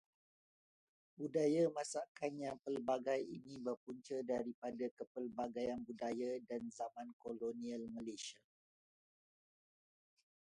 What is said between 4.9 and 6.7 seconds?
kepelbagaian budaya dan